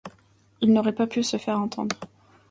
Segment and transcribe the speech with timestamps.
[0.61, 1.95] Ils n’auraient pu se faire entendre.